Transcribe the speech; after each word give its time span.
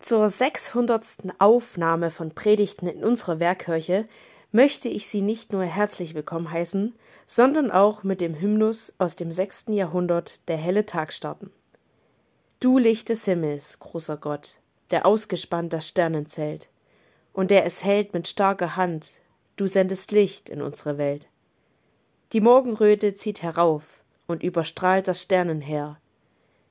Zur 0.00 0.30
600. 0.30 1.34
Aufnahme 1.38 2.10
von 2.10 2.34
Predigten 2.34 2.86
in 2.86 3.04
unserer 3.04 3.38
Werkkirche 3.38 4.08
möchte 4.50 4.88
ich 4.88 5.06
Sie 5.08 5.20
nicht 5.20 5.52
nur 5.52 5.64
herzlich 5.64 6.14
willkommen 6.14 6.50
heißen, 6.50 6.94
sondern 7.26 7.70
auch 7.70 8.02
mit 8.02 8.22
dem 8.22 8.34
Hymnus 8.34 8.94
aus 8.96 9.14
dem 9.14 9.30
6. 9.30 9.66
Jahrhundert 9.68 10.40
Der 10.48 10.56
helle 10.56 10.86
Tag 10.86 11.12
starten. 11.12 11.50
Du 12.60 12.78
Licht 12.78 13.10
des 13.10 13.26
Himmels, 13.26 13.78
großer 13.78 14.16
Gott, 14.16 14.56
der 14.90 15.04
ausgespannt 15.04 15.74
das 15.74 15.86
Sternenzelt, 15.86 16.68
und 17.34 17.50
der 17.50 17.66
es 17.66 17.84
hält 17.84 18.14
mit 18.14 18.26
starker 18.26 18.76
Hand, 18.76 19.20
du 19.56 19.66
sendest 19.66 20.12
Licht 20.12 20.48
in 20.48 20.62
unsere 20.62 20.96
Welt. 20.96 21.28
Die 22.32 22.40
Morgenröte 22.40 23.14
zieht 23.16 23.42
herauf 23.42 23.82
und 24.26 24.42
überstrahlt 24.42 25.08
das 25.08 25.20
Sternenheer. 25.20 25.98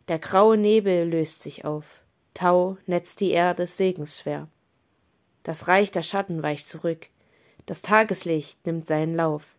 Der 0.08 0.18
graue 0.18 0.58
Nebel 0.58 1.08
löst 1.08 1.44
sich 1.44 1.64
auf, 1.64 2.02
Tau 2.34 2.78
netzt 2.86 3.20
die 3.20 3.32
Erde 3.32 3.68
segensschwer. 3.68 4.48
Das 5.44 5.68
Reich 5.68 5.92
der 5.92 6.04
Schatten 6.04 6.44
weicht 6.44 6.68
zurück, 6.68 7.08
das 7.66 7.82
Tageslicht 7.82 8.66
nimmt 8.66 8.88
seinen 8.88 9.16
Lauf, 9.16 9.56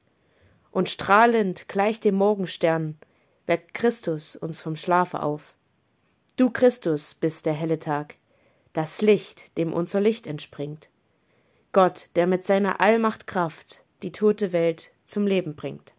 und 0.70 0.88
strahlend 0.88 1.68
gleich 1.68 2.00
dem 2.00 2.14
Morgenstern 2.14 2.98
weckt 3.46 3.74
Christus 3.74 4.36
uns 4.36 4.60
vom 4.60 4.76
Schlafe 4.76 5.22
auf. 5.22 5.54
Du 6.36 6.50
Christus 6.50 7.14
bist 7.14 7.46
der 7.46 7.52
helle 7.54 7.78
Tag, 7.78 8.16
das 8.72 9.02
Licht, 9.02 9.56
dem 9.58 9.72
unser 9.72 10.00
Licht 10.00 10.26
entspringt. 10.26 10.88
Gott, 11.72 12.08
der 12.14 12.26
mit 12.26 12.44
seiner 12.44 12.80
Allmacht 12.80 13.26
Kraft 13.26 13.84
die 14.02 14.12
tote 14.12 14.52
Welt 14.52 14.92
zum 15.04 15.26
Leben 15.26 15.54
bringt. 15.54 15.92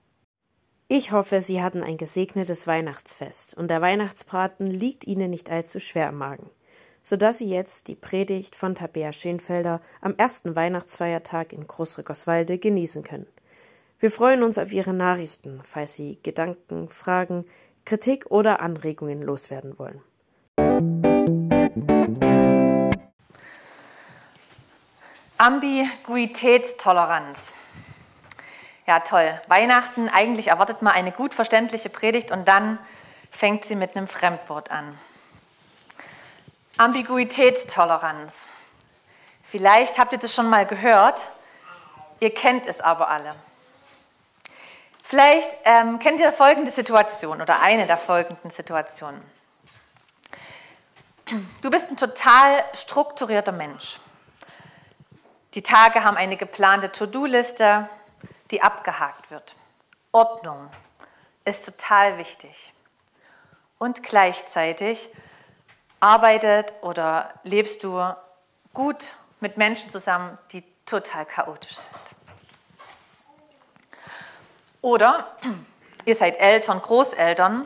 Ich 0.88 1.12
hoffe, 1.12 1.40
Sie 1.42 1.62
hatten 1.62 1.84
ein 1.84 1.98
gesegnetes 1.98 2.68
Weihnachtsfest 2.68 3.54
und 3.54 3.70
der 3.70 3.82
Weihnachtsbraten 3.82 4.68
liegt 4.68 5.08
Ihnen 5.08 5.30
nicht 5.30 5.50
allzu 5.50 5.80
schwer 5.80 6.10
im 6.10 6.18
Magen, 6.18 6.50
so 7.04 7.16
dass 7.16 7.40
Sie 7.40 7.50
jetzt 7.50 7.88
die 7.88 7.96
Predigt 7.96 8.56
von 8.56 8.76
Tabea 8.76 9.14
Schenfelder 9.14 9.82
am 10.02 10.16
ersten 10.18 10.56
Weihnachtsfeiertag 10.56 11.54
in 11.54 11.68
Großrückerswalde 11.68 12.58
genießen 12.58 13.04
können. 13.04 13.28
Wir 14.00 14.12
freuen 14.12 14.44
uns 14.44 14.58
auf 14.58 14.72
Ihre 14.72 14.94
Nachrichten, 14.94 15.62
falls 15.64 15.94
Sie 15.94 16.18
Gedanken, 16.24 16.90
Fragen, 16.90 17.46
Kritik 17.86 18.26
oder 18.30 18.60
Anregungen 18.60 19.22
loswerden 19.22 19.78
wollen. 19.78 20.02
Ambiguitätstoleranz. 25.38 27.54
Ja, 28.86 29.00
toll. 29.00 29.40
Weihnachten, 29.48 30.10
eigentlich 30.10 30.50
erwartet 30.50 30.82
man 30.82 30.94
eine 30.94 31.12
gut 31.12 31.34
verständliche 31.34 31.90
Predigt 31.90 32.32
und 32.32 32.48
dann 32.48 32.78
fängt 33.32 33.66
sie 33.66 33.76
mit 33.76 33.96
einem 33.96 34.08
Fremdwort 34.08 34.70
an. 34.70 34.98
Ambiguitätstoleranz. 36.82 38.48
Vielleicht 39.44 40.00
habt 40.00 40.14
ihr 40.14 40.18
das 40.18 40.34
schon 40.34 40.50
mal 40.50 40.66
gehört, 40.66 41.30
ihr 42.20 42.34
kennt 42.34 42.66
es 42.66 42.82
aber 42.82 43.08
alle. 43.08 43.36
Vielleicht 45.04 45.48
ähm, 45.64 46.00
kennt 46.00 46.20
ihr 46.20 46.34
folgende 46.34 46.72
Situation 46.72 47.40
oder 47.40 47.62
eine 47.62 47.86
der 47.86 47.98
folgenden 47.98 48.50
Situationen. 48.50 49.22
Du 51.62 51.70
bist 51.70 51.92
ein 51.92 51.98
total 51.98 52.64
strukturierter 52.74 53.52
Mensch. 53.52 54.00
Die 55.54 55.62
Tage 55.62 56.04
haben 56.04 56.18
eine 56.18 56.36
geplante 56.36 56.92
To-Do-Liste, 56.92 57.88
die 58.50 58.64
abgehakt 58.64 59.30
wird. 59.30 59.56
Ordnung 60.12 60.72
ist 61.46 61.64
total 61.64 62.18
wichtig. 62.18 62.74
Und 63.78 64.02
gleichzeitig 64.02 65.12
arbeitet 66.02 66.74
oder 66.82 67.34
lebst 67.44 67.86
du 67.86 68.14
gut 68.74 69.14
mit 69.40 69.56
Menschen 69.56 69.90
zusammen, 69.90 70.38
die 70.52 70.64
total 70.86 71.26
chaotisch 71.26 71.78
sind. 71.78 71.96
Oder 74.82 75.32
ihr 76.06 76.16
seid 76.16 76.38
Eltern, 76.38 76.82
Großeltern 76.82 77.66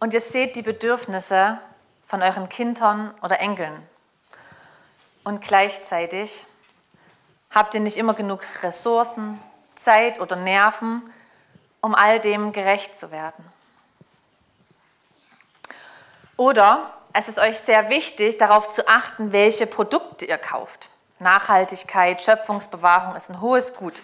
und 0.00 0.14
ihr 0.14 0.20
seht 0.22 0.56
die 0.56 0.62
Bedürfnisse 0.62 1.58
von 2.06 2.22
euren 2.22 2.48
Kindern 2.48 3.12
oder 3.20 3.40
Enkeln. 3.40 3.86
Und 5.24 5.42
gleichzeitig 5.42 6.46
Habt 7.54 7.72
ihr 7.74 7.80
nicht 7.80 7.96
immer 7.96 8.14
genug 8.14 8.44
Ressourcen, 8.64 9.40
Zeit 9.76 10.18
oder 10.18 10.34
Nerven, 10.34 11.02
um 11.80 11.94
all 11.94 12.18
dem 12.18 12.50
gerecht 12.50 12.96
zu 12.96 13.12
werden? 13.12 13.44
Oder 16.36 16.90
es 17.14 17.28
ist 17.28 17.38
euch 17.38 17.58
sehr 17.58 17.88
wichtig, 17.88 18.38
darauf 18.38 18.68
zu 18.68 18.86
achten, 18.88 19.32
welche 19.32 19.66
Produkte 19.66 20.26
ihr 20.26 20.36
kauft. 20.36 20.88
Nachhaltigkeit, 21.20 22.20
Schöpfungsbewahrung 22.20 23.14
ist 23.14 23.30
ein 23.30 23.40
hohes 23.40 23.74
Gut. 23.74 24.02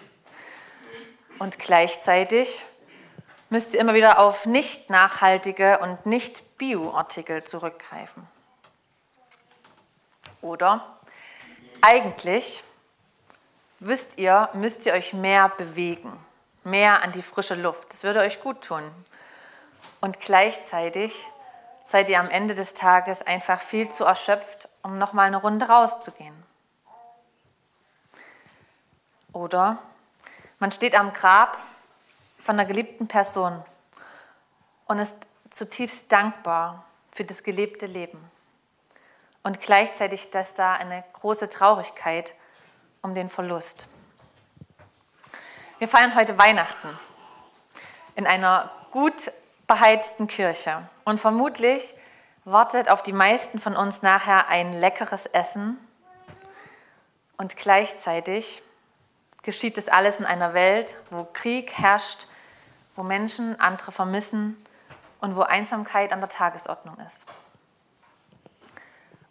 Und 1.37 1.59
gleichzeitig 1.59 2.63
müsst 3.49 3.73
ihr 3.73 3.81
immer 3.81 3.93
wieder 3.93 4.19
auf 4.19 4.45
nicht 4.45 4.89
nachhaltige 4.89 5.79
und 5.79 6.05
nicht 6.05 6.57
Bio-Artikel 6.57 7.43
zurückgreifen. 7.43 8.25
Oder 10.41 10.97
eigentlich 11.81 12.63
wisst 13.79 14.17
ihr, 14.19 14.49
müsst 14.53 14.85
ihr 14.85 14.93
euch 14.93 15.11
mehr 15.11 15.49
bewegen, 15.49 16.17
mehr 16.63 17.01
an 17.01 17.11
die 17.11 17.21
frische 17.21 17.55
Luft. 17.55 17.91
Das 17.91 18.03
würde 18.03 18.19
euch 18.19 18.39
gut 18.39 18.61
tun. 18.61 18.89
Und 19.99 20.21
gleichzeitig 20.21 21.27
seid 21.91 22.09
ihr 22.09 22.21
am 22.21 22.29
Ende 22.29 22.55
des 22.55 22.73
Tages 22.73 23.21
einfach 23.21 23.59
viel 23.59 23.91
zu 23.91 24.05
erschöpft, 24.05 24.69
um 24.81 24.97
nochmal 24.97 25.27
eine 25.27 25.35
Runde 25.35 25.67
rauszugehen. 25.67 26.33
Oder 29.33 29.77
man 30.59 30.71
steht 30.71 30.95
am 30.95 31.11
Grab 31.11 31.57
von 32.37 32.55
einer 32.55 32.65
geliebten 32.65 33.09
Person 33.09 33.61
und 34.85 34.99
ist 34.99 35.17
zutiefst 35.49 36.09
dankbar 36.09 36.85
für 37.11 37.25
das 37.25 37.43
gelebte 37.43 37.87
Leben. 37.87 38.23
Und 39.43 39.59
gleichzeitig 39.59 40.33
ist 40.33 40.59
da 40.59 40.73
eine 40.73 41.03
große 41.11 41.49
Traurigkeit 41.49 42.33
um 43.01 43.13
den 43.15 43.27
Verlust. 43.27 43.89
Wir 45.79 45.89
feiern 45.89 46.15
heute 46.15 46.37
Weihnachten 46.37 46.97
in 48.15 48.25
einer 48.27 48.71
gut 48.91 49.31
beheizten 49.71 50.27
Kirche 50.27 50.81
und 51.05 51.17
vermutlich 51.17 51.93
wartet 52.43 52.89
auf 52.89 53.03
die 53.03 53.13
meisten 53.13 53.57
von 53.57 53.77
uns 53.77 54.01
nachher 54.01 54.49
ein 54.49 54.73
leckeres 54.73 55.27
Essen 55.27 55.77
und 57.37 57.55
gleichzeitig 57.55 58.61
geschieht 59.43 59.77
das 59.77 59.87
alles 59.87 60.19
in 60.19 60.25
einer 60.25 60.53
Welt, 60.53 60.97
wo 61.09 61.23
Krieg 61.23 61.71
herrscht, 61.77 62.27
wo 62.97 63.03
Menschen 63.03 63.57
andere 63.61 63.93
vermissen 63.93 64.61
und 65.21 65.37
wo 65.37 65.41
Einsamkeit 65.43 66.11
an 66.11 66.19
der 66.19 66.27
Tagesordnung 66.27 66.97
ist. 67.07 67.23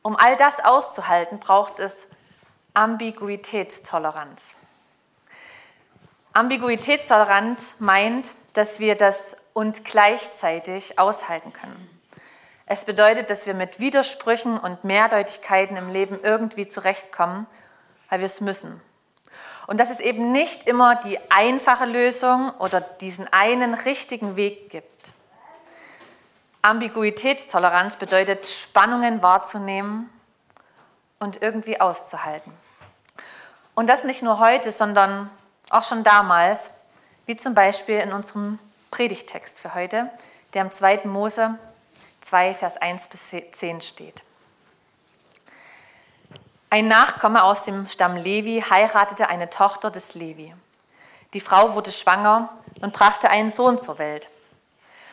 Um 0.01 0.17
all 0.17 0.39
das 0.39 0.65
auszuhalten, 0.65 1.39
braucht 1.39 1.81
es 1.81 2.09
Ambiguitätstoleranz. 2.73 4.55
Ambiguitätstoleranz 6.33 7.75
meint, 7.79 8.33
dass 8.55 8.81
wir 8.81 8.95
das 8.95 9.37
und 9.61 9.85
gleichzeitig 9.85 10.99
aushalten 10.99 11.53
können. 11.53 12.01
Es 12.65 12.87
bedeutet, 12.87 13.29
dass 13.29 13.45
wir 13.45 13.53
mit 13.53 13.79
Widersprüchen 13.79 14.57
und 14.57 14.85
Mehrdeutigkeiten 14.85 15.77
im 15.77 15.91
Leben 15.91 16.19
irgendwie 16.23 16.67
zurechtkommen, 16.67 17.47
weil 18.09 18.21
wir 18.21 18.25
es 18.25 18.41
müssen. 18.41 18.81
Und 19.67 19.79
dass 19.79 19.91
es 19.91 20.01
eben 20.01 20.33
nicht 20.33 20.67
immer 20.67 20.97
die 20.97 21.19
einfache 21.31 21.85
Lösung 21.85 22.49
oder 22.59 22.81
diesen 22.81 23.31
einen 23.35 23.75
richtigen 23.75 24.35
Weg 24.35 24.71
gibt. 24.71 25.13
Ambiguitätstoleranz 26.63 27.97
bedeutet, 27.97 28.47
Spannungen 28.47 29.21
wahrzunehmen 29.21 30.09
und 31.19 31.43
irgendwie 31.43 31.79
auszuhalten. 31.79 32.55
Und 33.75 33.89
das 33.89 34.05
nicht 34.05 34.23
nur 34.23 34.39
heute, 34.39 34.73
sondern 34.73 35.29
auch 35.69 35.83
schon 35.83 36.03
damals, 36.03 36.71
wie 37.27 37.37
zum 37.37 37.55
Beispiel 37.55 37.99
in 37.99 38.15
unserem 38.15 38.59
Predigtext 38.91 39.61
für 39.61 39.75
heute, 39.75 40.11
der 40.55 40.63
im 40.63 40.71
2. 40.71 41.03
Mose 41.05 41.59
2, 42.23 42.55
Vers 42.55 42.77
1 42.77 43.07
bis 43.07 43.29
10 43.53 43.81
steht. 43.81 44.23
Ein 46.69 46.89
Nachkomme 46.89 47.43
aus 47.43 47.65
dem 47.65 47.89
Stamm 47.89 48.17
Levi 48.17 48.65
heiratete 48.69 49.29
eine 49.29 49.51
Tochter 49.51 49.91
des 49.91 50.15
Levi. 50.15 50.55
Die 51.33 51.41
Frau 51.41 51.75
wurde 51.75 51.93
schwanger 51.93 52.51
und 52.81 52.93
brachte 52.93 53.31
einen 53.31 53.51
Sohn 53.51 53.79
zur 53.79 53.99
Welt. 53.99 54.29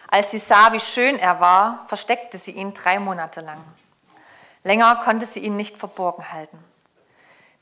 Als 0.07 0.31
sie 0.31 0.37
sah, 0.37 0.71
wie 0.73 0.79
schön 0.79 1.19
er 1.19 1.39
war, 1.39 1.85
versteckte 1.87 2.37
sie 2.37 2.51
ihn 2.51 2.73
drei 2.73 2.99
Monate 2.99 3.41
lang. 3.41 3.63
Länger 4.63 4.97
konnte 5.03 5.25
sie 5.25 5.39
ihn 5.39 5.55
nicht 5.55 5.77
verborgen 5.77 6.31
halten. 6.31 6.63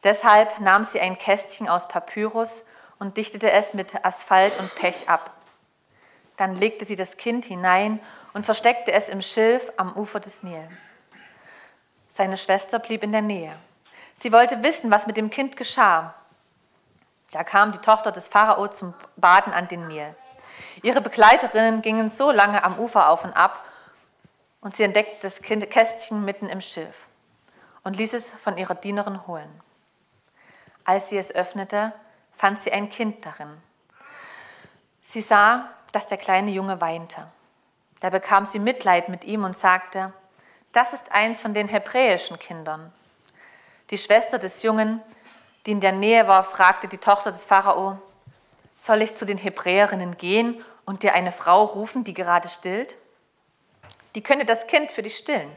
Deshalb 0.03 0.59
nahm 0.59 0.83
sie 0.83 0.99
ein 0.99 1.17
Kästchen 1.17 1.67
aus 1.67 1.87
Papyrus 1.87 2.63
und 2.99 3.17
dichtete 3.17 3.51
es 3.51 3.73
mit 3.73 4.05
Asphalt 4.05 4.59
und 4.59 4.73
Pech 4.75 5.09
ab. 5.09 5.34
Dann 6.37 6.55
legte 6.55 6.85
sie 6.85 6.95
das 6.95 7.17
Kind 7.17 7.45
hinein 7.45 7.99
und 8.33 8.45
versteckte 8.45 8.91
es 8.91 9.09
im 9.09 9.21
Schilf 9.21 9.71
am 9.77 9.95
Ufer 9.95 10.19
des 10.19 10.43
Nil. 10.43 10.67
Seine 12.09 12.37
Schwester 12.37 12.79
blieb 12.79 13.03
in 13.03 13.11
der 13.11 13.21
Nähe. 13.21 13.55
Sie 14.13 14.31
wollte 14.31 14.63
wissen, 14.63 14.91
was 14.91 15.07
mit 15.07 15.17
dem 15.17 15.29
Kind 15.29 15.57
geschah. 15.57 16.13
Da 17.31 17.43
kam 17.43 17.71
die 17.71 17.79
Tochter 17.79 18.11
des 18.11 18.27
Pharao 18.27 18.67
zum 18.69 18.93
Baden 19.17 19.51
an 19.51 19.67
den 19.67 19.87
Nil. 19.87 20.15
Ihre 20.83 21.01
Begleiterinnen 21.01 21.81
gingen 21.81 22.09
so 22.09 22.31
lange 22.31 22.63
am 22.63 22.79
Ufer 22.79 23.09
auf 23.09 23.23
und 23.23 23.33
ab 23.33 23.63
und 24.61 24.75
sie 24.75 24.83
entdeckte 24.83 25.17
das 25.21 25.41
kind 25.41 25.69
Kästchen 25.69 26.25
mitten 26.25 26.47
im 26.49 26.61
Schilf 26.61 27.07
und 27.83 27.97
ließ 27.97 28.13
es 28.13 28.31
von 28.31 28.57
ihrer 28.57 28.75
Dienerin 28.75 29.27
holen. 29.27 29.61
Als 30.83 31.09
sie 31.09 31.17
es 31.17 31.33
öffnete, 31.33 31.93
fand 32.31 32.59
sie 32.59 32.71
ein 32.71 32.89
Kind 32.89 33.25
darin. 33.25 33.61
Sie 35.01 35.21
sah, 35.21 35.69
dass 35.95 36.07
der 36.07 36.17
kleine 36.17 36.51
Junge 36.51 36.81
weinte. 36.81 37.25
Da 38.01 38.09
bekam 38.09 38.45
sie 38.45 38.59
Mitleid 38.59 39.07
mit 39.07 39.23
ihm 39.23 39.45
und 39.45 39.55
sagte, 39.55 40.11
das 40.73 40.91
ist 40.91 41.13
eins 41.13 41.41
von 41.41 41.53
den 41.53 41.69
hebräischen 41.69 42.37
Kindern. 42.37 42.91
Die 43.91 43.97
Schwester 43.97 44.37
des 44.37 44.61
Jungen, 44.61 45.01
die 45.65 45.71
in 45.71 45.79
der 45.79 45.93
Nähe 45.93 46.27
war, 46.27 46.43
fragte 46.43 46.89
die 46.89 46.97
Tochter 46.97 47.31
des 47.31 47.45
Pharao, 47.45 47.97
soll 48.75 49.01
ich 49.01 49.15
zu 49.15 49.25
den 49.25 49.37
Hebräerinnen 49.37 50.17
gehen 50.17 50.61
und 50.83 51.03
dir 51.03 51.13
eine 51.13 51.31
Frau 51.31 51.63
rufen, 51.63 52.03
die 52.03 52.13
gerade 52.13 52.49
stillt? 52.49 52.95
Die 54.15 54.21
könnte 54.21 54.45
das 54.45 54.67
Kind 54.67 54.91
für 54.91 55.01
dich 55.01 55.15
stillen. 55.15 55.49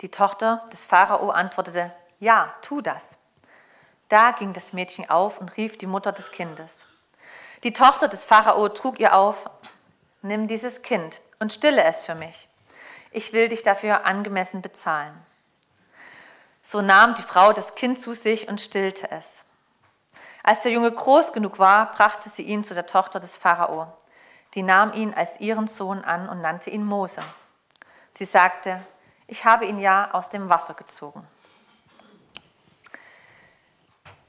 Die 0.00 0.10
Tochter 0.10 0.68
des 0.72 0.84
Pharao 0.84 1.30
antwortete, 1.30 1.92
ja, 2.18 2.52
tu 2.60 2.80
das. 2.80 3.18
Da 4.08 4.32
ging 4.32 4.52
das 4.52 4.72
Mädchen 4.72 5.08
auf 5.08 5.40
und 5.40 5.56
rief 5.56 5.78
die 5.78 5.86
Mutter 5.86 6.10
des 6.10 6.32
Kindes. 6.32 6.86
Die 7.62 7.72
Tochter 7.72 8.08
des 8.08 8.24
Pharao 8.24 8.68
trug 8.68 9.00
ihr 9.00 9.14
auf, 9.14 9.48
nimm 10.22 10.46
dieses 10.46 10.82
Kind 10.82 11.20
und 11.38 11.52
stille 11.52 11.84
es 11.84 12.04
für 12.04 12.14
mich. 12.14 12.48
Ich 13.10 13.32
will 13.32 13.48
dich 13.48 13.62
dafür 13.62 14.04
angemessen 14.04 14.62
bezahlen. 14.62 15.14
So 16.62 16.82
nahm 16.82 17.14
die 17.14 17.22
Frau 17.22 17.52
das 17.52 17.74
Kind 17.74 18.00
zu 18.00 18.12
sich 18.12 18.48
und 18.48 18.60
stillte 18.60 19.10
es. 19.10 19.44
Als 20.42 20.60
der 20.60 20.72
Junge 20.72 20.92
groß 20.92 21.32
genug 21.32 21.58
war, 21.58 21.92
brachte 21.92 22.28
sie 22.28 22.42
ihn 22.42 22.62
zu 22.62 22.74
der 22.74 22.86
Tochter 22.86 23.20
des 23.20 23.36
Pharao. 23.36 23.92
Die 24.54 24.62
nahm 24.62 24.92
ihn 24.92 25.14
als 25.14 25.40
ihren 25.40 25.66
Sohn 25.66 26.04
an 26.04 26.28
und 26.28 26.40
nannte 26.40 26.70
ihn 26.70 26.84
Mose. 26.84 27.22
Sie 28.12 28.24
sagte, 28.24 28.80
ich 29.26 29.44
habe 29.44 29.66
ihn 29.66 29.78
ja 29.78 30.10
aus 30.12 30.28
dem 30.28 30.48
Wasser 30.48 30.74
gezogen. 30.74 31.26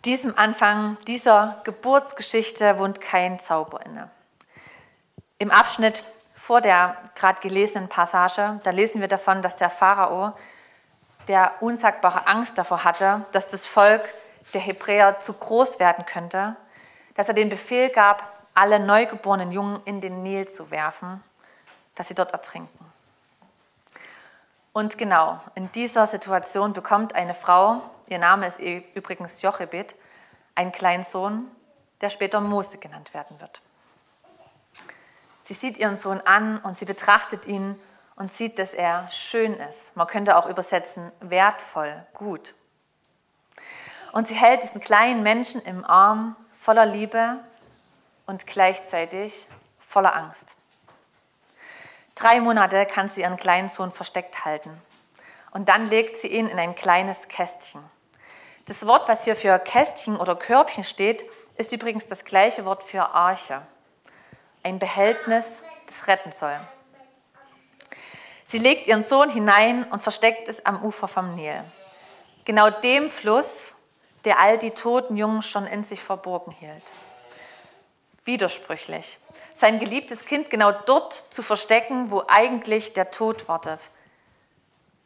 Diesem 0.07 0.37
Anfang 0.37 0.97
dieser 1.05 1.59
Geburtsgeschichte 1.65 2.79
wohnt 2.79 3.01
kein 3.01 3.39
Zauber 3.39 3.85
inne. 3.85 4.09
Im 5.37 5.51
Abschnitt 5.51 6.05
vor 6.33 6.61
der 6.61 6.95
gerade 7.15 7.41
gelesenen 7.41 7.89
Passage, 7.89 8.61
da 8.63 8.69
lesen 8.69 9.01
wir 9.01 9.09
davon, 9.09 9.41
dass 9.41 9.57
der 9.57 9.69
Pharao 9.69 10.31
der 11.27 11.55
unsagbare 11.59 12.25
Angst 12.25 12.57
davor 12.57 12.85
hatte, 12.85 13.25
dass 13.33 13.49
das 13.49 13.65
Volk 13.65 14.01
der 14.53 14.61
Hebräer 14.61 15.19
zu 15.19 15.33
groß 15.33 15.77
werden 15.81 16.05
könnte, 16.05 16.55
dass 17.15 17.27
er 17.27 17.33
den 17.33 17.49
Befehl 17.49 17.89
gab, 17.89 18.23
alle 18.53 18.79
neugeborenen 18.79 19.51
Jungen 19.51 19.81
in 19.83 19.99
den 19.99 20.23
Nil 20.23 20.47
zu 20.47 20.71
werfen, 20.71 21.21
dass 21.95 22.07
sie 22.07 22.15
dort 22.15 22.31
ertrinken. 22.31 22.93
Und 24.71 24.97
genau 24.97 25.41
in 25.55 25.69
dieser 25.73 26.07
Situation 26.07 26.71
bekommt 26.71 27.13
eine 27.13 27.33
Frau, 27.33 27.81
ihr 28.07 28.19
Name 28.19 28.47
ist 28.47 28.59
übrigens 28.59 29.41
Jochebed, 29.41 29.95
einen 30.55 30.71
kleinen 30.71 31.03
Sohn, 31.03 31.49
der 32.01 32.09
später 32.09 32.39
Mose 32.41 32.77
genannt 32.77 33.13
werden 33.13 33.39
wird. 33.39 33.61
Sie 35.39 35.53
sieht 35.53 35.77
ihren 35.77 35.95
Sohn 35.95 36.19
an 36.21 36.57
und 36.59 36.77
sie 36.77 36.85
betrachtet 36.85 37.45
ihn 37.45 37.79
und 38.15 38.35
sieht, 38.35 38.59
dass 38.59 38.73
er 38.73 39.09
schön 39.11 39.53
ist. 39.53 39.95
Man 39.95 40.07
könnte 40.07 40.35
auch 40.35 40.47
übersetzen, 40.47 41.11
wertvoll, 41.21 42.05
gut. 42.13 42.53
Und 44.11 44.27
sie 44.27 44.35
hält 44.35 44.63
diesen 44.63 44.81
kleinen 44.81 45.23
Menschen 45.23 45.61
im 45.61 45.85
Arm 45.85 46.35
voller 46.51 46.85
Liebe 46.85 47.39
und 48.25 48.47
gleichzeitig 48.47 49.47
voller 49.79 50.15
Angst. 50.15 50.55
Drei 52.15 52.41
Monate 52.41 52.85
kann 52.87 53.07
sie 53.07 53.21
ihren 53.21 53.37
kleinen 53.37 53.69
Sohn 53.69 53.91
versteckt 53.91 54.43
halten. 54.43 54.71
Und 55.51 55.69
dann 55.69 55.87
legt 55.87 56.17
sie 56.17 56.27
ihn 56.27 56.47
in 56.47 56.59
ein 56.59 56.75
kleines 56.75 57.27
Kästchen. 57.27 57.81
Das 58.67 58.85
Wort, 58.85 59.07
was 59.07 59.23
hier 59.23 59.35
für 59.35 59.57
Kästchen 59.57 60.15
oder 60.17 60.35
Körbchen 60.35 60.83
steht, 60.83 61.25
ist 61.55 61.71
übrigens 61.71 62.05
das 62.05 62.23
gleiche 62.23 62.65
Wort 62.65 62.83
für 62.83 63.01
Arche. 63.01 63.61
Ein 64.61 64.77
Behältnis, 64.77 65.63
das 65.87 66.07
retten 66.07 66.31
soll. 66.31 66.59
Sie 68.43 68.59
legt 68.59 68.85
ihren 68.85 69.01
Sohn 69.01 69.29
hinein 69.29 69.83
und 69.85 70.03
versteckt 70.03 70.47
es 70.47 70.65
am 70.65 70.83
Ufer 70.83 71.07
vom 71.07 71.33
Nil. 71.35 71.63
Genau 72.45 72.69
dem 72.69 73.09
Fluss, 73.09 73.73
der 74.23 74.39
all 74.39 74.57
die 74.57 74.71
toten 74.71 75.17
Jungen 75.17 75.41
schon 75.41 75.65
in 75.65 75.83
sich 75.83 76.03
verborgen 76.03 76.51
hielt 76.51 76.83
widersprüchlich. 78.27 79.17
Sein 79.55 79.79
geliebtes 79.79 80.25
Kind 80.25 80.51
genau 80.51 80.71
dort 80.71 81.13
zu 81.13 81.41
verstecken, 81.41 82.11
wo 82.11 82.23
eigentlich 82.27 82.93
der 82.93 83.09
Tod 83.09 83.47
wartet. 83.47 83.89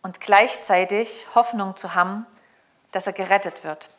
Und 0.02 0.20
gleichzeitig 0.20 1.26
Hoffnung 1.36 1.78
zu 1.78 1.96
haben, 1.96 2.26
dass 2.92 3.08
er 3.08 3.14
gerettet 3.14 3.64
wird. 3.64 3.90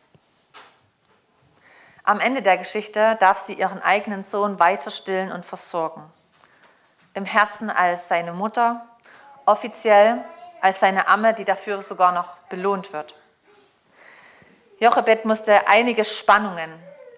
Am 2.05 2.19
Ende 2.19 2.43
der 2.43 2.59
Geschichte 2.59 3.17
darf 3.21 3.39
sie 3.39 3.55
ihren 3.55 3.81
eigenen 3.81 4.25
Sohn 4.25 4.59
weiter 4.59 4.91
stillen 4.91 5.31
und 5.31 5.45
versorgen. 5.45 6.03
Im 7.15 7.25
Herzen 7.25 7.71
als 7.71 8.09
seine 8.09 8.33
Mutter, 8.33 8.85
offiziell 9.47 10.25
als 10.61 10.81
seine 10.81 11.07
Amme, 11.09 11.35
die 11.35 11.45
dafür 11.45 11.83
sogar 11.83 12.13
noch 12.13 12.39
belohnt 12.49 12.93
wird. 12.93 13.15
Jochebed 14.79 15.25
musste 15.25 15.69
einige 15.69 16.05
Spannungen, 16.05 16.71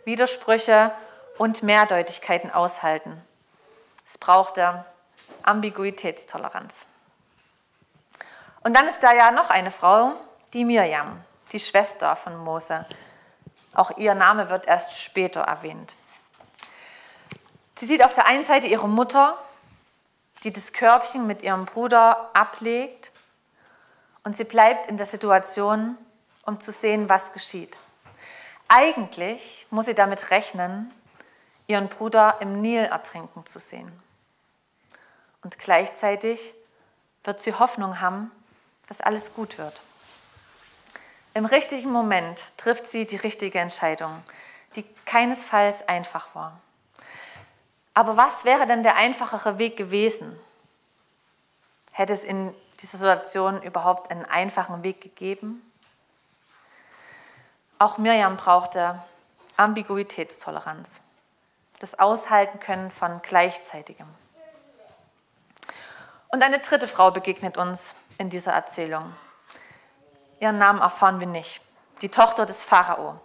Widersprüche 0.05 0.93
und 1.39 1.63
Mehrdeutigkeiten 1.63 2.51
aushalten. 2.51 3.23
Es 4.05 4.19
brauchte 4.19 4.85
Ambiguitätstoleranz. 5.43 6.85
Und 8.63 8.75
dann 8.77 8.87
ist 8.87 9.01
da 9.01 9.13
ja 9.13 9.31
noch 9.31 9.51
eine 9.51 9.71
Frau, 9.71 10.13
die 10.53 10.65
Mirjam, 10.65 11.23
die 11.55 11.61
Schwester 11.61 12.17
von 12.17 12.37
Mose. 12.37 12.85
Auch 13.73 13.97
ihr 13.97 14.15
Name 14.15 14.51
wird 14.51 14.67
erst 14.67 15.01
später 15.01 15.43
erwähnt. 15.43 15.95
Sie 17.77 17.87
sieht 17.87 18.05
auf 18.05 18.13
der 18.13 18.27
einen 18.27 18.45
Seite 18.45 18.67
ihre 18.67 18.89
Mutter, 18.89 19.39
die 20.43 20.53
das 20.53 20.73
Körbchen 20.73 21.27
mit 21.27 21.43
ihrem 21.43 21.65
Bruder 21.65 22.31
ablegt 22.35 23.13
und 24.25 24.37
sie 24.37 24.45
bleibt 24.45 24.89
in 24.89 24.97
der 24.97 25.07
Situation, 25.07 25.97
um 26.45 26.61
zu 26.61 26.73
sehen, 26.73 27.09
was 27.09 27.33
geschieht. 27.33 27.77
Eigentlich 28.69 29.67
muss 29.71 29.87
sie 29.87 29.95
damit 29.95 30.31
rechnen, 30.31 30.93
ihren 31.67 31.89
Bruder 31.89 32.39
im 32.41 32.61
Nil 32.61 32.85
ertrinken 32.85 33.47
zu 33.47 33.59
sehen. 33.59 33.91
Und 35.43 35.59
gleichzeitig 35.59 36.55
wird 37.23 37.41
sie 37.41 37.55
Hoffnung 37.55 38.01
haben, 38.01 38.31
dass 38.89 39.01
alles 39.01 39.35
gut 39.35 39.57
wird. 39.59 39.81
Im 41.35 41.45
richtigen 41.45 41.91
Moment 41.91 42.57
trifft 42.57 42.87
sie 42.87 43.07
die 43.07 43.17
richtige 43.17 43.59
Entscheidung, 43.59 44.23
die 44.77 44.85
keinesfalls 45.05 45.87
einfach 45.89 46.35
war. 46.35 46.61
Aber 47.93 48.17
was 48.17 48.45
wäre 48.45 48.67
denn 48.67 48.83
der 48.83 48.97
einfachere 48.97 49.59
Weg 49.59 49.77
gewesen? 49.77 50.39
Hätte 51.93 52.13
es 52.13 52.25
in 52.25 52.55
dieser 52.81 52.99
Situation 52.99 53.63
überhaupt 53.63 54.11
einen 54.11 54.25
einfachen 54.25 54.83
Weg 54.83 55.01
gegeben? 55.01 55.63
Auch 57.79 57.99
Mirjam 57.99 58.37
brauchte 58.37 59.01
Ambiguitätstoleranz 59.57 61.01
das 61.85 61.99
Aushalten 61.99 62.61
können 62.61 62.91
von 62.91 63.21
Gleichzeitigem. 63.21 64.07
Und 66.29 66.43
eine 66.43 66.59
dritte 66.61 66.89
Frau 66.89 67.11
begegnet 67.11 67.59
uns 67.59 67.95
in 68.17 68.31
dieser 68.31 68.53
Erzählung. 68.53 69.13
Ihren 70.41 70.59
Namen 70.59 70.81
erfahren 70.81 71.21
wir 71.21 71.27
nicht. 71.27 71.61
Die 72.03 72.09
Tochter 72.09 72.47
des 72.47 72.65
Pharao. 72.65 73.21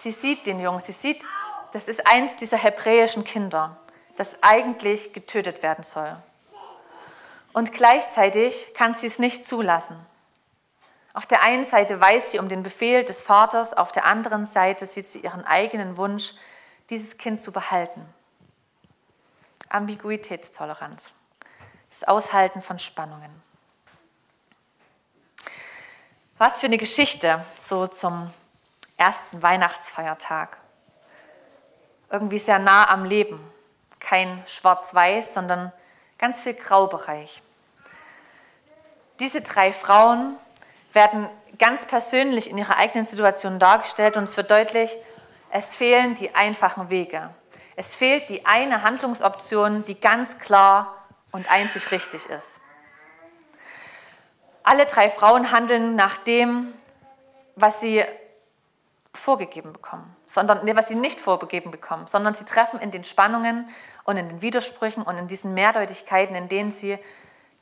Sie 0.00 0.10
sieht 0.10 0.46
den 0.46 0.60
Jungen, 0.60 0.80
sie 0.80 0.92
sieht, 0.92 1.24
das 1.72 1.88
ist 1.88 2.06
eins 2.06 2.36
dieser 2.36 2.56
hebräischen 2.56 3.24
Kinder, 3.24 3.76
das 4.16 4.42
eigentlich 4.42 5.12
getötet 5.12 5.62
werden 5.62 5.82
soll. 5.82 6.16
Und 7.52 7.72
gleichzeitig 7.72 8.74
kann 8.74 8.94
sie 8.94 9.06
es 9.06 9.18
nicht 9.18 9.44
zulassen. 9.44 9.96
Auf 11.14 11.26
der 11.26 11.42
einen 11.42 11.64
Seite 11.64 12.00
weiß 12.00 12.32
sie 12.32 12.40
um 12.40 12.48
den 12.48 12.64
Befehl 12.64 13.04
des 13.04 13.22
Vaters, 13.22 13.72
auf 13.72 13.92
der 13.92 14.04
anderen 14.04 14.46
Seite 14.46 14.84
sieht 14.84 15.06
sie 15.06 15.20
ihren 15.20 15.44
eigenen 15.44 15.96
Wunsch, 15.96 16.34
dieses 16.90 17.16
Kind 17.16 17.40
zu 17.40 17.52
behalten. 17.52 18.04
Ambiguitätstoleranz, 19.68 21.10
das 21.90 22.04
Aushalten 22.04 22.62
von 22.62 22.78
Spannungen. 22.78 23.30
Was 26.36 26.58
für 26.58 26.66
eine 26.66 26.78
Geschichte 26.78 27.44
so 27.60 27.86
zum 27.86 28.32
ersten 28.96 29.40
Weihnachtsfeiertag. 29.40 30.58
Irgendwie 32.10 32.40
sehr 32.40 32.58
nah 32.58 32.88
am 32.90 33.04
Leben. 33.04 33.38
Kein 34.00 34.42
Schwarz-Weiß, 34.46 35.32
sondern 35.32 35.72
ganz 36.18 36.40
viel 36.40 36.54
Graubereich. 36.54 37.40
Diese 39.20 39.42
drei 39.42 39.72
Frauen 39.72 40.36
werden 40.92 41.28
ganz 41.58 41.86
persönlich 41.86 42.50
in 42.50 42.58
ihrer 42.58 42.78
eigenen 42.78 43.06
Situation 43.06 43.60
dargestellt 43.60 44.16
und 44.16 44.24
es 44.24 44.36
wird 44.36 44.50
deutlich, 44.50 44.96
es 45.50 45.76
fehlen 45.76 46.16
die 46.16 46.34
einfachen 46.34 46.90
Wege. 46.90 47.30
Es 47.76 47.94
fehlt 47.94 48.28
die 48.28 48.44
eine 48.44 48.82
Handlungsoption, 48.82 49.84
die 49.84 50.00
ganz 50.00 50.38
klar 50.40 50.96
und 51.30 51.48
einzig 51.48 51.92
richtig 51.92 52.26
ist. 52.26 52.60
Alle 54.64 54.86
drei 54.86 55.10
Frauen 55.10 55.52
handeln 55.52 55.94
nach 55.94 56.16
dem, 56.16 56.72
was 57.54 57.80
sie 57.80 58.02
vorgegeben 59.12 59.72
bekommen, 59.72 60.16
sondern 60.26 60.64
nee, 60.64 60.74
was 60.74 60.88
sie 60.88 60.96
nicht 60.96 61.20
vorgegeben 61.20 61.70
bekommen, 61.70 62.06
sondern 62.06 62.34
sie 62.34 62.44
treffen 62.44 62.80
in 62.80 62.90
den 62.90 63.04
Spannungen 63.04 63.68
und 64.04 64.16
in 64.16 64.28
den 64.28 64.42
Widersprüchen 64.42 65.02
und 65.02 65.16
in 65.18 65.28
diesen 65.28 65.54
Mehrdeutigkeiten, 65.54 66.34
in 66.34 66.48
denen 66.48 66.72
sie 66.72 66.98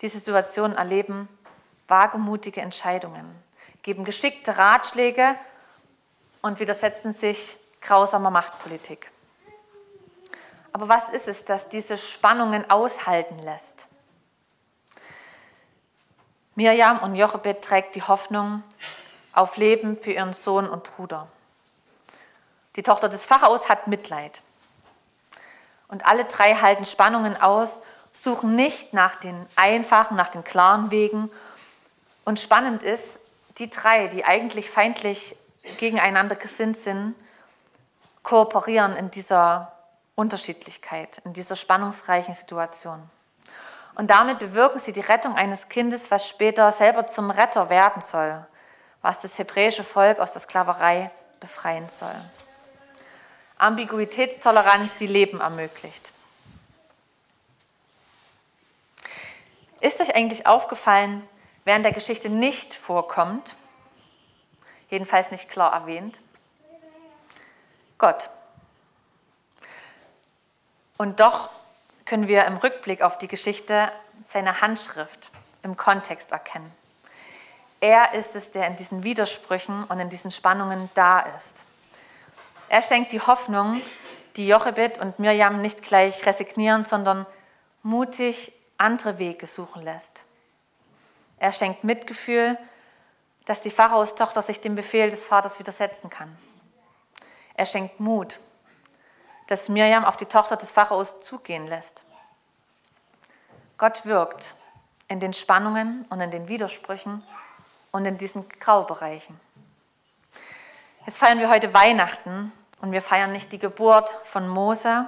diese 0.01 0.19
Situation 0.19 0.75
erleben, 0.75 1.29
wagemutige 1.89 2.61
Entscheidungen, 2.61 3.27
geben 3.83 4.05
geschickte 4.05 4.57
Ratschläge 4.57 5.35
und 6.41 6.59
widersetzen 6.61 7.13
sich 7.13 7.57
grausamer 7.81 8.31
Machtpolitik. 8.31 9.11
Aber 10.73 10.89
was 10.89 11.11
ist 11.11 11.29
es, 11.29 11.45
das 11.45 11.69
diese 11.69 11.97
Spannungen 11.97 12.71
aushalten 12.71 13.39
lässt? 13.41 13.89
Mirjam 16.55 16.99
und 16.99 17.15
Jochebed 17.15 17.63
trägt 17.63 17.95
die 17.95 18.03
Hoffnung 18.03 18.63
auf 19.33 19.57
Leben 19.57 19.97
für 19.97 20.13
ihren 20.13 20.33
Sohn 20.33 20.69
und 20.69 20.85
Bruder. 20.85 21.29
Die 22.77 22.83
Tochter 22.83 23.09
des 23.09 23.27
Pharao 23.27 23.59
hat 23.69 23.87
Mitleid. 23.87 24.43
Und 25.89 26.07
alle 26.07 26.25
drei 26.25 26.55
halten 26.55 26.85
Spannungen 26.85 27.41
aus, 27.41 27.81
suchen 28.13 28.55
nicht 28.55 28.93
nach 28.93 29.17
den 29.17 29.47
einfachen, 29.57 30.17
nach 30.17 30.29
den 30.29 30.45
klaren 30.45 30.91
Wegen. 30.91 31.31
Und 32.25 32.41
spannend 32.41 32.83
ist, 32.83 33.19
die 33.59 33.71
drei, 33.71 34.09
die 34.09 34.25
eigentlich 34.25 34.71
feindlich 34.71 35.37
gegeneinander 35.79 36.37
gesinnt 36.37 36.77
sind, 36.77 37.15
kooperieren 38.23 38.97
in 38.97 39.11
dieser 39.11 39.73
Unterschiedlichkeit, 40.15 41.21
in 41.25 41.33
dieser 41.33 41.57
spannungsreichen 41.57 42.35
Situation. 42.35 43.03
Und 43.95 44.09
damit 44.09 44.39
bewirken 44.39 44.79
sie 44.79 44.93
die 44.93 45.01
Rettung 45.01 45.37
eines 45.37 45.69
Kindes, 45.69 46.11
was 46.11 46.29
später 46.29 46.73
selber 46.73 47.07
zum 47.07 47.31
Retter 47.31 47.69
werden 47.69 48.01
soll, 48.01 48.45
was 49.03 49.21
das 49.21 49.39
hebräische 49.39 49.85
Volk 49.85 50.19
aus 50.19 50.33
der 50.33 50.41
Sklaverei 50.41 51.11
befreien 51.41 51.89
soll. 51.89 52.15
Ambiguitätstoleranz, 53.59 54.95
die 54.95 55.07
Leben 55.07 55.41
ermöglicht. 55.41 56.13
Ist 59.81 60.01
euch 60.01 60.15
eigentlich 60.15 60.47
aufgefallen, 60.47 61.29
wer 61.65 61.77
in 61.77 61.83
der 61.83 61.93
Geschichte 61.93 62.29
nicht 62.29 62.75
vorkommt, 62.75 63.57
jedenfalls 64.91 65.31
nicht 65.31 65.49
klar 65.49 65.73
erwähnt? 65.73 66.21
Gott. 67.99 68.31
Und 70.97 71.21
doch 71.21 71.51
können 72.05 72.29
wir 72.29 72.45
im 72.47 72.57
Rückblick 72.57 73.03
auf 73.03 73.19
die 73.19 73.29
Geschichte 73.29 73.91
seine 74.25 74.61
Handschrift 74.61 75.31
im 75.63 75.77
Kontext 75.77 76.33
erkennen. 76.33 76.71
Er 77.81 78.15
ist 78.15 78.37
es, 78.37 78.51
der 78.51 78.67
in 78.69 78.77
diesen 78.77 79.03
Widersprüchen 79.03 79.85
und 79.85 79.99
in 79.99 80.09
diesen 80.09 80.31
Spannungen 80.31 80.89
da 80.95 81.21
ist. 81.21 81.65
Er 82.69 82.83
schenkt 82.83 83.13
die 83.13 83.21
Hoffnung, 83.21 83.81
die 84.37 84.47
Jochebed 84.47 84.99
und 84.99 85.19
Mirjam 85.19 85.61
nicht 85.61 85.83
gleich 85.83 86.25
resignieren, 86.25 86.85
sondern 86.85 87.27
mutig 87.83 88.53
andere 88.79 89.19
Wege 89.19 89.47
suchen 89.47 89.83
lässt. 89.83 90.23
Er 91.39 91.53
schenkt 91.53 91.85
Mitgefühl, 91.85 92.57
dass 93.45 93.63
die 93.63 93.71
Pharaos 93.71 94.15
Tochter 94.15 94.43
sich 94.43 94.61
dem 94.61 94.77
Befehl 94.77 95.11
des 95.11 95.25
Vaters 95.25 95.59
widersetzen 95.59 96.09
kann. 96.09 96.37
Er 97.55 97.67
schenkt 97.67 97.99
Mut, 97.99 98.39
dass 99.49 99.69
Mirjam 99.69 100.05
auf 100.05 100.17
die 100.17 100.27
Tochter 100.27 100.57
des 100.57 100.71
Pharaos 100.71 101.21
zugehen 101.21 101.67
lässt. 101.67 102.05
Gott 103.79 104.07
wirkt 104.07 104.55
in 105.09 105.21
den 105.21 105.35
Spannungen 105.35 106.07
und 106.09 106.21
in 106.21 106.31
den 106.31 106.49
Widersprüchen 106.49 107.23
und 107.91 108.05
in 108.07 108.17
diesen 108.17 108.49
Graubereichen. 108.49 109.39
Jetzt 111.05 111.19
feiern 111.19 111.39
wir 111.39 111.51
heute 111.51 111.75
Weihnachten 111.75 112.53
und 112.81 112.93
wir 112.93 113.03
feiern 113.03 113.33
nicht 113.33 113.53
die 113.53 113.59
Geburt 113.59 114.15
von 114.23 114.49
Mose, 114.49 115.07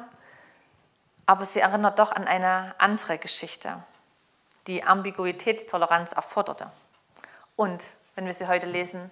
aber 1.27 1.45
sie 1.45 1.61
erinnert 1.61 1.99
doch 1.99 2.13
an 2.13 2.27
eine 2.27 2.75
andere 2.79 3.19
Geschichte, 3.19 3.83
die 4.67 4.85
Ambiguitätstoleranz 4.85 6.13
erforderte. 6.13 6.71
Und, 7.57 7.85
wenn 8.15 8.27
wir 8.27 8.35
sie 8.35 8.49
heute 8.49 8.67
lesen, 8.67 9.11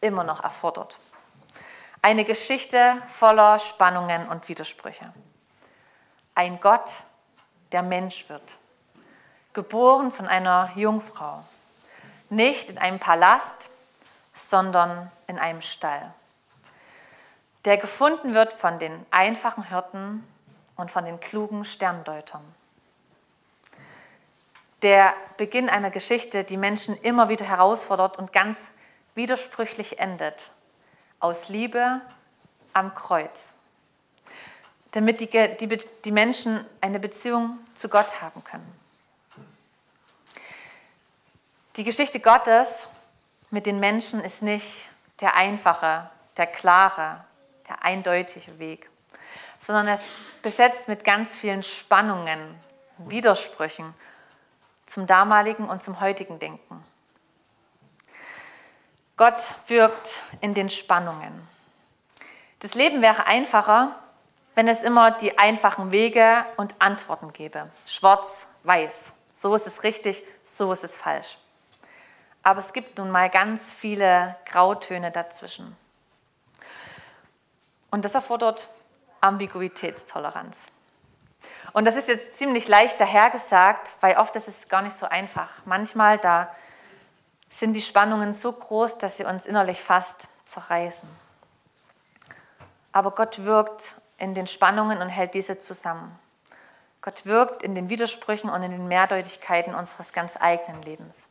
immer 0.00 0.24
noch 0.24 0.42
erfordert. 0.42 0.98
Eine 2.04 2.24
Geschichte 2.24 3.00
voller 3.06 3.58
Spannungen 3.58 4.28
und 4.28 4.46
Widersprüche. 4.48 5.14
Ein 6.34 6.60
Gott, 6.60 6.98
der 7.72 7.82
Mensch 7.82 8.28
wird. 8.28 8.58
Geboren 9.54 10.10
von 10.10 10.26
einer 10.26 10.70
Jungfrau. 10.74 11.42
Nicht 12.28 12.68
in 12.68 12.76
einem 12.76 12.98
Palast, 12.98 13.70
sondern 14.34 15.10
in 15.28 15.38
einem 15.38 15.62
Stall 15.62 16.12
der 17.64 17.78
gefunden 17.78 18.34
wird 18.34 18.52
von 18.52 18.78
den 18.78 19.06
einfachen 19.10 19.68
Hirten 19.68 20.26
und 20.76 20.90
von 20.90 21.04
den 21.04 21.20
klugen 21.20 21.64
Sterndeutern. 21.64 22.42
Der 24.82 25.14
Beginn 25.38 25.70
einer 25.70 25.90
Geschichte, 25.90 26.44
die 26.44 26.58
Menschen 26.58 26.94
immer 27.00 27.30
wieder 27.30 27.46
herausfordert 27.46 28.18
und 28.18 28.32
ganz 28.34 28.72
widersprüchlich 29.14 29.98
endet. 29.98 30.50
Aus 31.24 31.48
Liebe 31.48 32.02
am 32.74 32.94
Kreuz. 32.94 33.54
Damit 34.90 35.20
die, 35.20 35.56
die, 35.56 35.78
die 36.04 36.12
Menschen 36.12 36.66
eine 36.82 37.00
Beziehung 37.00 37.58
zu 37.74 37.88
Gott 37.88 38.20
haben 38.20 38.44
können. 38.44 38.70
Die 41.76 41.84
Geschichte 41.84 42.20
Gottes 42.20 42.90
mit 43.48 43.64
den 43.64 43.80
Menschen 43.80 44.20
ist 44.20 44.42
nicht 44.42 44.86
der 45.20 45.34
einfache, 45.34 46.10
der 46.36 46.46
klare, 46.46 47.24
der 47.70 47.82
eindeutige 47.82 48.58
Weg, 48.58 48.90
sondern 49.58 49.88
er 49.88 49.94
ist 49.94 50.10
besetzt 50.42 50.88
mit 50.88 51.04
ganz 51.04 51.34
vielen 51.34 51.62
Spannungen, 51.62 52.54
Widersprüchen 52.98 53.94
zum 54.84 55.06
damaligen 55.06 55.70
und 55.70 55.82
zum 55.82 56.00
heutigen 56.00 56.38
Denken. 56.38 56.84
Gott 59.16 59.42
wirkt 59.68 60.20
in 60.40 60.54
den 60.54 60.68
Spannungen. 60.68 61.46
Das 62.58 62.74
Leben 62.74 63.00
wäre 63.00 63.26
einfacher, 63.26 63.94
wenn 64.56 64.66
es 64.66 64.82
immer 64.82 65.12
die 65.12 65.38
einfachen 65.38 65.92
Wege 65.92 66.44
und 66.56 66.74
Antworten 66.80 67.32
gäbe. 67.32 67.70
Schwarz, 67.86 68.48
weiß. 68.64 69.12
So 69.32 69.54
ist 69.54 69.68
es 69.68 69.84
richtig, 69.84 70.24
so 70.42 70.72
ist 70.72 70.82
es 70.82 70.96
falsch. 70.96 71.38
Aber 72.42 72.58
es 72.58 72.72
gibt 72.72 72.98
nun 72.98 73.10
mal 73.10 73.30
ganz 73.30 73.72
viele 73.72 74.36
Grautöne 74.46 75.12
dazwischen. 75.12 75.76
Und 77.90 78.04
das 78.04 78.14
erfordert 78.14 78.68
Ambiguitätstoleranz. 79.20 80.66
Und 81.72 81.84
das 81.84 81.94
ist 81.94 82.08
jetzt 82.08 82.36
ziemlich 82.36 82.66
leicht 82.66 83.00
dahergesagt, 83.00 83.90
weil 84.00 84.16
oft 84.16 84.34
ist 84.34 84.48
es 84.48 84.68
gar 84.68 84.82
nicht 84.82 84.96
so 84.96 85.06
einfach. 85.06 85.50
Manchmal 85.64 86.18
da 86.18 86.54
sind 87.54 87.74
die 87.74 87.82
Spannungen 87.82 88.32
so 88.32 88.50
groß, 88.50 88.98
dass 88.98 89.16
sie 89.16 89.24
uns 89.24 89.46
innerlich 89.46 89.80
fast 89.80 90.28
zerreißen. 90.44 91.08
Aber 92.90 93.12
Gott 93.12 93.44
wirkt 93.44 93.94
in 94.18 94.34
den 94.34 94.48
Spannungen 94.48 95.00
und 95.00 95.08
hält 95.08 95.34
diese 95.34 95.60
zusammen. 95.60 96.18
Gott 97.00 97.26
wirkt 97.26 97.62
in 97.62 97.76
den 97.76 97.88
Widersprüchen 97.88 98.50
und 98.50 98.62
in 98.64 98.72
den 98.72 98.88
Mehrdeutigkeiten 98.88 99.72
unseres 99.72 100.12
ganz 100.12 100.36
eigenen 100.40 100.82
Lebens, 100.82 101.28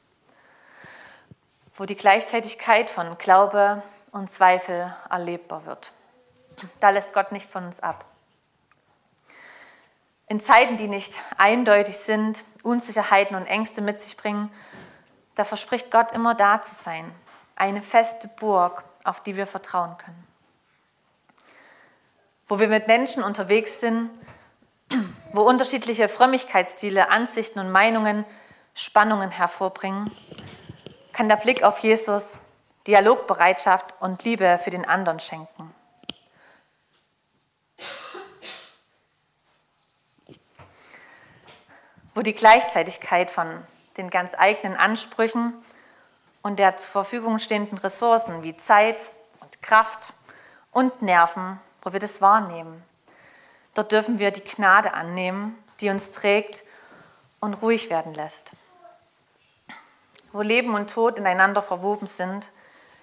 wo 1.75 1.83
die 1.83 1.95
Gleichzeitigkeit 1.95 2.89
von 2.89 3.17
Glaube 3.17 3.83
und 4.13 4.29
Zweifel 4.29 4.95
erlebbar 5.09 5.65
wird. 5.65 5.91
Da 6.79 6.91
lässt 6.91 7.13
Gott 7.13 7.33
nicht 7.33 7.49
von 7.49 7.65
uns 7.65 7.81
ab. 7.81 8.05
In 10.27 10.39
Zeiten, 10.39 10.77
die 10.77 10.87
nicht 10.87 11.19
eindeutig 11.37 11.97
sind, 11.97 12.45
Unsicherheiten 12.63 13.35
und 13.35 13.45
Ängste 13.45 13.81
mit 13.81 14.01
sich 14.01 14.15
bringen, 14.15 14.49
da 15.35 15.43
verspricht 15.43 15.91
Gott 15.91 16.11
immer 16.11 16.35
da 16.35 16.61
zu 16.61 16.75
sein. 16.75 17.09
Eine 17.55 17.81
feste 17.81 18.27
Burg, 18.27 18.83
auf 19.03 19.21
die 19.21 19.35
wir 19.35 19.47
vertrauen 19.47 19.97
können. 19.97 20.27
Wo 22.47 22.59
wir 22.59 22.67
mit 22.67 22.87
Menschen 22.87 23.23
unterwegs 23.23 23.79
sind, 23.79 24.09
wo 25.31 25.41
unterschiedliche 25.41 26.09
Frömmigkeitsstile, 26.09 27.09
Ansichten 27.09 27.59
und 27.59 27.71
Meinungen 27.71 28.25
Spannungen 28.75 29.29
hervorbringen, 29.29 30.11
kann 31.11 31.29
der 31.29 31.35
Blick 31.35 31.63
auf 31.63 31.79
Jesus 31.79 32.37
Dialogbereitschaft 32.87 33.93
und 33.99 34.23
Liebe 34.23 34.59
für 34.61 34.71
den 34.71 34.87
anderen 34.87 35.19
schenken. 35.19 35.73
wo 42.15 42.21
die 42.21 42.33
Gleichzeitigkeit 42.33 43.31
von 43.31 43.65
den 43.97 44.09
ganz 44.09 44.33
eigenen 44.37 44.77
Ansprüchen 44.77 45.53
und 46.41 46.59
der 46.59 46.77
zur 46.77 46.91
Verfügung 46.91 47.39
stehenden 47.39 47.77
Ressourcen 47.77 48.43
wie 48.43 48.55
Zeit 48.57 49.05
und 49.39 49.61
Kraft 49.61 50.13
und 50.71 51.01
Nerven, 51.01 51.59
wo 51.81 51.93
wir 51.93 51.99
das 51.99 52.21
wahrnehmen. 52.21 52.83
Dort 53.73 53.91
dürfen 53.91 54.19
wir 54.19 54.31
die 54.31 54.43
Gnade 54.43 54.93
annehmen, 54.93 55.57
die 55.81 55.89
uns 55.89 56.11
trägt 56.11 56.63
und 57.39 57.55
ruhig 57.55 57.89
werden 57.89 58.13
lässt. 58.13 58.51
Wo 60.31 60.41
Leben 60.41 60.73
und 60.73 60.89
Tod 60.89 61.17
ineinander 61.17 61.61
verwoben 61.61 62.07
sind, 62.07 62.49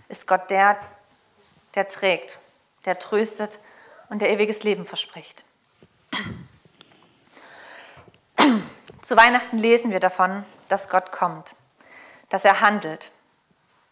ist 0.09 0.27
Gott 0.27 0.51
der, 0.51 0.77
der 1.75 1.87
trägt, 1.87 2.39
der 2.85 2.99
tröstet 2.99 3.61
und 4.09 4.21
der 4.21 4.31
ewiges 4.31 4.63
Leben 4.65 4.87
verspricht. 4.87 5.45
Zu 9.03 9.17
Weihnachten 9.17 9.59
lesen 9.59 9.91
wir 9.93 10.01
davon, 10.01 10.45
dass 10.71 10.89
Gott 10.89 11.13
kommt, 11.13 11.55
dass 12.29 12.45
er 12.45 12.61
handelt. 12.61 13.11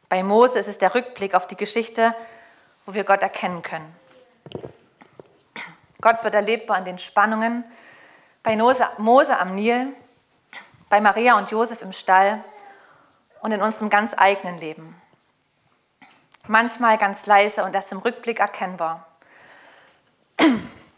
Bei 0.09 0.23
Mose 0.23 0.59
ist 0.59 0.69
es 0.69 0.79
der 0.79 0.95
Rückblick 0.95 1.35
auf 1.35 1.47
die 1.47 1.57
Geschichte, 1.57 2.15
wo 2.87 2.95
wir 2.95 3.05
Gott 3.05 3.23
erkennen 3.23 3.63
können. 3.63 3.95
Gott 6.01 6.23
wird 6.25 6.35
erlebbar 6.35 6.79
in 6.79 6.85
den 6.85 6.99
Spannungen, 6.99 7.65
bei 8.43 8.57
Mose 8.57 9.39
am 9.39 9.55
Nil, 9.55 9.93
bei 10.89 11.01
Maria 11.01 11.37
und 11.37 11.51
Josef 11.51 11.83
im 11.83 11.93
Stall 11.93 12.43
und 13.43 13.53
in 13.53 13.61
unserem 13.61 13.91
ganz 13.91 14.15
eigenen 14.17 14.59
Leben. 14.59 15.01
Manchmal 16.47 16.97
ganz 16.97 17.27
leise 17.27 17.65
und 17.65 17.75
erst 17.75 17.93
im 17.93 17.99
Rückblick 17.99 18.41
erkennbar. 18.41 19.07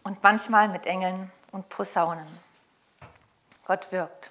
Und 0.02 0.22
manchmal 0.22 0.68
mit 0.68 0.86
Engeln 0.86 1.32
und 1.50 1.68
Posaunen. 1.68 2.26
Gott 3.66 3.90
wirkt. 3.90 4.30